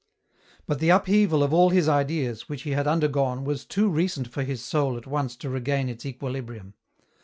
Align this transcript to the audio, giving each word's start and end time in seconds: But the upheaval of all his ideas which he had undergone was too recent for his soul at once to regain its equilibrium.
But 0.65 0.79
the 0.79 0.89
upheaval 0.89 1.43
of 1.43 1.53
all 1.53 1.69
his 1.69 1.87
ideas 1.87 2.49
which 2.49 2.63
he 2.63 2.71
had 2.71 2.87
undergone 2.87 3.43
was 3.43 3.65
too 3.65 3.87
recent 3.87 4.27
for 4.29 4.41
his 4.41 4.63
soul 4.65 4.97
at 4.97 5.05
once 5.05 5.35
to 5.35 5.47
regain 5.47 5.89
its 5.89 6.07
equilibrium. 6.07 6.73